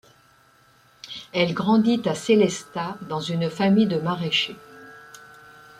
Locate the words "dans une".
3.07-3.51